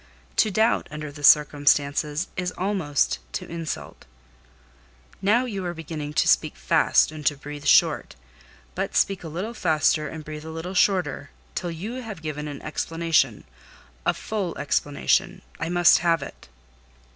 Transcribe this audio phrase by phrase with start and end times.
[0.37, 4.05] To doubt, under the circumstances, is almost to insult."
[5.21, 8.15] "Now you are beginning to speak fast and to breathe short;
[8.73, 12.63] but speak a little faster and breathe a little shorter, till you have given an
[12.63, 16.49] explanation—a full explanation: I must have it."